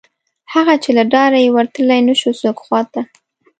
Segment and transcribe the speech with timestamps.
[0.53, 3.01] هغه، چې له ډاره یې ورتلی نشو څوک خواته